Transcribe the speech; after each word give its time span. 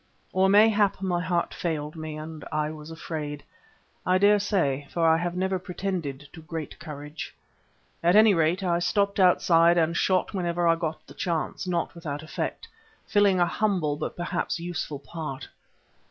Or 0.33 0.49
mayhap 0.49 0.99
my 1.03 1.21
heart 1.21 1.53
failed 1.53 1.95
me 1.95 2.15
and 2.17 2.43
I 2.51 2.71
was 2.71 2.89
afraid. 2.89 3.43
I 4.03 4.17
dare 4.17 4.39
say, 4.39 4.87
for 4.89 5.07
I 5.07 5.17
have 5.17 5.35
never 5.37 5.59
pretended 5.59 6.27
to 6.33 6.41
great 6.41 6.79
courage. 6.79 7.35
At 8.01 8.15
any 8.15 8.33
rate, 8.33 8.63
I 8.63 8.79
stopped 8.79 9.19
outside 9.19 9.77
and 9.77 9.95
shot 9.95 10.33
whenever 10.33 10.67
I 10.67 10.73
got 10.75 11.05
the 11.05 11.13
chance, 11.13 11.67
not 11.67 11.93
without 11.93 12.23
effect, 12.23 12.67
filling 13.05 13.39
a 13.39 13.45
humble 13.45 13.95
but 13.95 14.17
perhaps 14.17 14.57
a 14.57 14.63
useful 14.63 14.97
part. 14.97 15.47